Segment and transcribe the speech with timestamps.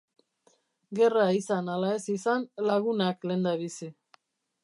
[0.99, 3.91] Gerra izan ala ez izan, lagunak lehendabizi...